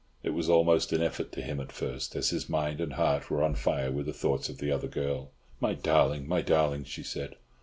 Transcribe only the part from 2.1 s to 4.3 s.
as his mind and heart were on fire with the